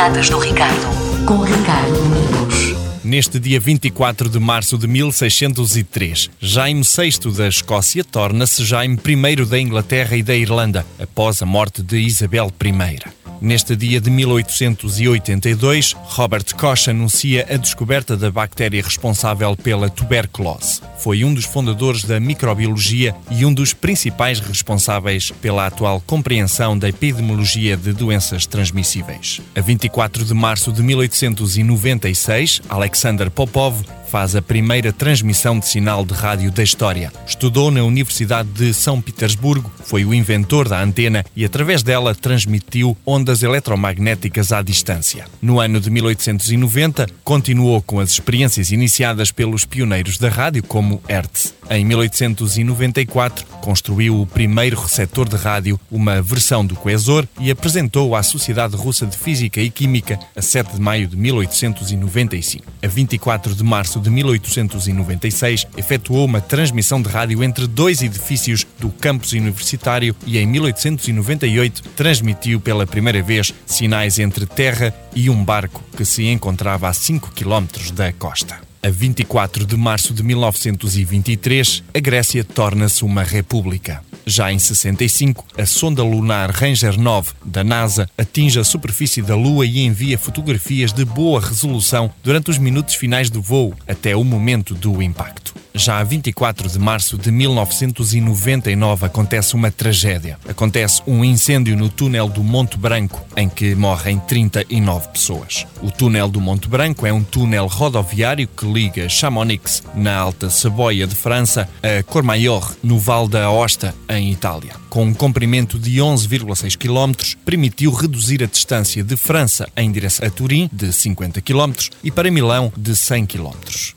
Do 0.00 0.38
Ricardo, 0.38 1.26
com 1.26 1.42
Ricardo 1.42 1.92
Domingos. 1.92 2.74
Neste 3.04 3.38
dia 3.38 3.60
24 3.60 4.30
de 4.30 4.40
março 4.40 4.78
de 4.78 4.88
1603, 4.88 6.30
Jaime 6.40 6.80
VI 6.80 7.30
da 7.36 7.46
Escócia 7.46 8.02
torna-se 8.02 8.64
Jaime 8.64 8.98
I 9.06 9.44
da 9.44 9.60
Inglaterra 9.60 10.16
e 10.16 10.22
da 10.22 10.34
Irlanda, 10.34 10.86
após 10.98 11.42
a 11.42 11.46
morte 11.46 11.82
de 11.82 11.98
Isabel 11.98 12.50
I. 12.64 13.19
Neste 13.40 13.74
dia 13.74 13.98
de 14.00 14.10
1882, 14.10 15.94
Robert 15.94 16.44
Koch 16.56 16.90
anuncia 16.90 17.46
a 17.48 17.56
descoberta 17.56 18.14
da 18.14 18.30
bactéria 18.30 18.82
responsável 18.82 19.56
pela 19.56 19.88
tuberculose. 19.88 20.82
Foi 20.98 21.24
um 21.24 21.32
dos 21.32 21.46
fundadores 21.46 22.04
da 22.04 22.20
microbiologia 22.20 23.14
e 23.30 23.46
um 23.46 23.54
dos 23.54 23.72
principais 23.72 24.40
responsáveis 24.40 25.30
pela 25.30 25.66
atual 25.66 26.02
compreensão 26.06 26.78
da 26.78 26.90
epidemiologia 26.90 27.78
de 27.78 27.94
doenças 27.94 28.44
transmissíveis. 28.44 29.40
A 29.56 29.60
24 29.62 30.22
de 30.22 30.34
março 30.34 30.70
de 30.70 30.82
1896, 30.82 32.60
Alexander 32.68 33.30
Popov 33.30 33.82
faz 34.10 34.34
a 34.34 34.42
primeira 34.42 34.92
transmissão 34.92 35.60
de 35.60 35.68
sinal 35.68 36.04
de 36.04 36.12
rádio 36.14 36.50
da 36.50 36.64
história. 36.64 37.12
Estudou 37.24 37.70
na 37.70 37.84
Universidade 37.84 38.48
de 38.48 38.74
São 38.74 39.00
Petersburgo, 39.00 39.70
foi 39.84 40.04
o 40.04 40.12
inventor 40.12 40.68
da 40.68 40.82
antena 40.82 41.24
e, 41.36 41.44
através 41.44 41.84
dela, 41.84 42.12
transmitiu 42.12 42.96
ondas 43.06 43.44
eletromagnéticas 43.44 44.50
à 44.50 44.62
distância. 44.62 45.26
No 45.40 45.60
ano 45.60 45.80
de 45.80 45.88
1890, 45.90 47.06
continuou 47.22 47.80
com 47.80 48.00
as 48.00 48.10
experiências 48.10 48.72
iniciadas 48.72 49.30
pelos 49.30 49.64
pioneiros 49.64 50.18
da 50.18 50.28
rádio, 50.28 50.64
como 50.64 51.00
Hertz. 51.08 51.54
Em 51.72 51.84
1894, 51.84 53.46
construiu 53.60 54.20
o 54.20 54.26
primeiro 54.26 54.76
receptor 54.76 55.28
de 55.28 55.36
rádio, 55.36 55.78
uma 55.88 56.20
versão 56.20 56.66
do 56.66 56.74
Coesor, 56.74 57.28
e 57.38 57.48
apresentou 57.48 58.16
à 58.16 58.24
Sociedade 58.24 58.74
Russa 58.74 59.06
de 59.06 59.16
Física 59.16 59.60
e 59.60 59.70
Química 59.70 60.18
a 60.34 60.42
7 60.42 60.74
de 60.74 60.80
maio 60.80 61.06
de 61.06 61.16
1895. 61.16 62.64
A 62.82 62.88
24 62.88 63.54
de 63.54 63.62
março 63.62 64.00
de 64.00 64.10
1896, 64.10 65.68
efetuou 65.76 66.24
uma 66.24 66.40
transmissão 66.40 67.00
de 67.00 67.08
rádio 67.08 67.40
entre 67.44 67.68
dois 67.68 68.02
edifícios 68.02 68.66
do 68.80 68.90
campus 68.90 69.30
universitário 69.30 70.16
e, 70.26 70.38
em 70.38 70.46
1898, 70.48 71.82
transmitiu 71.94 72.58
pela 72.58 72.84
primeira 72.84 73.22
vez 73.22 73.54
sinais 73.64 74.18
entre 74.18 74.44
terra 74.44 74.92
e 75.14 75.30
um 75.30 75.44
barco 75.44 75.84
que 75.96 76.04
se 76.04 76.26
encontrava 76.26 76.88
a 76.88 76.92
5 76.92 77.30
km 77.30 77.92
da 77.94 78.12
costa. 78.12 78.69
A 78.82 78.88
24 78.88 79.66
de 79.66 79.76
março 79.76 80.14
de 80.14 80.22
1923, 80.22 81.84
a 81.94 81.98
Grécia 82.00 82.42
torna-se 82.42 83.04
uma 83.04 83.22
república. 83.22 84.02
Já 84.24 84.50
em 84.50 84.58
65, 84.58 85.44
a 85.58 85.66
sonda 85.66 86.02
lunar 86.02 86.50
Ranger 86.50 86.98
9 86.98 87.32
da 87.44 87.62
NASA 87.62 88.08
atinge 88.16 88.58
a 88.58 88.64
superfície 88.64 89.20
da 89.20 89.36
Lua 89.36 89.66
e 89.66 89.80
envia 89.80 90.16
fotografias 90.16 90.94
de 90.94 91.04
boa 91.04 91.42
resolução 91.42 92.10
durante 92.24 92.50
os 92.50 92.56
minutos 92.56 92.94
finais 92.94 93.28
do 93.28 93.42
voo, 93.42 93.74
até 93.86 94.16
o 94.16 94.24
momento 94.24 94.74
do 94.74 95.02
impacto. 95.02 95.59
Já 95.74 95.98
a 95.98 96.04
24 96.04 96.68
de 96.68 96.78
março 96.78 97.16
de 97.16 97.30
1999 97.30 99.06
acontece 99.06 99.54
uma 99.54 99.70
tragédia. 99.70 100.38
Acontece 100.48 101.00
um 101.06 101.24
incêndio 101.24 101.76
no 101.76 101.88
túnel 101.88 102.28
do 102.28 102.42
Monte 102.42 102.76
Branco, 102.76 103.24
em 103.36 103.48
que 103.48 103.74
morrem 103.74 104.18
39 104.18 105.08
pessoas. 105.08 105.66
O 105.80 105.90
túnel 105.90 106.28
do 106.28 106.40
Monte 106.40 106.68
Branco 106.68 107.06
é 107.06 107.12
um 107.12 107.22
túnel 107.22 107.66
rodoviário 107.66 108.48
que 108.48 108.66
liga 108.66 109.08
Chamonix, 109.08 109.82
na 109.94 110.16
Alta 110.16 110.50
Saboia 110.50 111.06
de 111.06 111.14
França, 111.14 111.68
a 111.82 112.02
Cormaior, 112.02 112.74
no 112.82 112.98
Val 112.98 113.28
da 113.28 113.44
Aosta, 113.44 113.94
em 114.08 114.32
Itália. 114.32 114.72
Com 114.90 115.04
um 115.04 115.14
comprimento 115.14 115.78
de 115.78 115.98
11,6 115.98 116.76
km, 116.76 117.36
permitiu 117.44 117.92
reduzir 117.92 118.42
a 118.42 118.46
distância 118.46 119.04
de 119.04 119.16
França 119.16 119.68
em 119.76 119.90
direção 119.90 120.26
a 120.26 120.30
Turim, 120.30 120.68
de 120.72 120.92
50 120.92 121.40
km, 121.40 121.72
e 122.02 122.10
para 122.10 122.28
Milão, 122.28 122.72
de 122.76 122.96
100 122.96 123.26
km. 123.26 123.52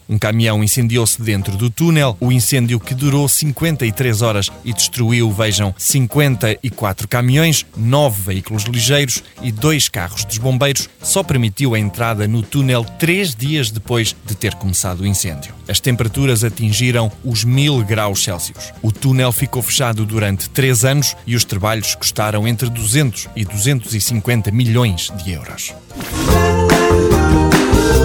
Um 0.08 0.20
caminhão 0.20 0.64
incendiou-se 0.64 1.20
dentro 1.20 1.58
do 1.64 1.70
túnel, 1.70 2.18
o 2.20 2.30
incêndio 2.30 2.78
que 2.78 2.94
durou 2.94 3.26
53 3.26 4.22
horas 4.22 4.50
e 4.66 4.74
destruiu, 4.74 5.32
vejam, 5.32 5.74
54 5.78 7.08
caminhões, 7.08 7.66
9 7.78 8.22
veículos 8.22 8.64
ligeiros 8.64 9.24
e 9.42 9.50
dois 9.50 9.88
carros 9.88 10.26
dos 10.26 10.38
bombeiros, 10.38 10.90
só 11.02 11.24
permitiu 11.24 11.74
a 11.74 11.80
entrada 11.80 12.28
no 12.28 12.44
túnel 12.44 12.84
três 13.00 13.34
dias 13.34 13.72
depois 13.72 14.14
de 14.26 14.36
ter 14.36 14.56
começado 14.56 15.00
o 15.00 15.08
incêndio. 15.08 15.56
As 15.66 15.80
temperaturas 15.80 16.44
atingiram 16.44 17.10
os 17.24 17.46
1000 17.46 17.86
graus 17.86 18.22
Celsius. 18.22 18.74
O 18.82 18.92
túnel 18.92 19.32
ficou 19.32 19.62
fechado 19.62 20.06
durante 20.06 20.50
três 20.50 20.84
anos 20.84 21.16
e 21.26 21.34
os 21.34 21.46
trabalhos 21.46 21.96
custaram 21.96 22.46
entre 22.46 22.70
200 22.70 23.30
e 23.38 23.46
250 23.46 24.52
milhões 24.52 25.14
de 25.24 25.32
euros. 25.32 25.74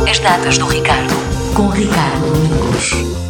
As 0.09 0.21
datas 0.21 0.59
do 0.59 0.67
Ricardo, 0.69 1.15
com 1.55 1.67
Ricardo 1.71 2.33
Domingos. 2.33 3.28